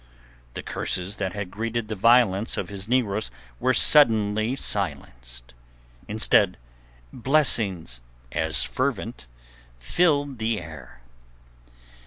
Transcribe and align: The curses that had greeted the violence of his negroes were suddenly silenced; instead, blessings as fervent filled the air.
The 0.55 0.63
curses 0.63 1.17
that 1.17 1.33
had 1.33 1.51
greeted 1.51 1.87
the 1.87 1.93
violence 1.95 2.57
of 2.57 2.69
his 2.69 2.89
negroes 2.89 3.29
were 3.59 3.71
suddenly 3.75 4.55
silenced; 4.55 5.53
instead, 6.07 6.57
blessings 7.13 8.01
as 8.31 8.63
fervent 8.63 9.27
filled 9.77 10.39
the 10.39 10.59
air. 10.59 11.01